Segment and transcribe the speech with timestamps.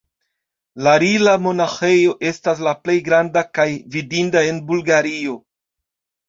[0.85, 3.67] La Rila-monaĥejo estas la plej granda kaj
[3.97, 5.37] vidinda en Bulgario.